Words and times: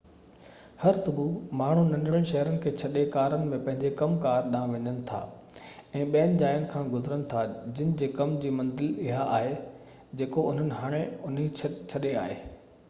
هر 0.83 0.95
صبح 1.07 1.57
ماڻهو 1.57 1.81
ننڍڙن 1.89 2.23
شهرن 2.29 2.55
کي 2.61 2.71
ڇڏي 2.83 3.01
ڪارن 3.15 3.43
۾ 3.51 3.57
پنهنجي 3.67 3.91
ڪم 3.99 4.15
ڪار 4.23 4.47
ڏانهن 4.55 4.71
وڃن 4.77 4.97
ٿا 5.11 5.19
۽ 5.99 6.01
ٻين 6.15 6.33
جاين 6.43 6.65
کان 6.71 6.89
گذرن 6.95 7.25
ٿا 7.35 7.43
جن 7.81 7.91
جي 8.03 8.09
ڪم 8.21 8.33
جي 8.45 8.53
منزل 8.61 8.95
اها 9.03 9.27
آهي 9.37 9.51
جيڪو 10.23 10.47
انهن 10.53 10.73
هاڻي 10.79 11.03
انهن 11.09 11.77
ڇڏي 11.93 12.15
آهي 12.23 12.39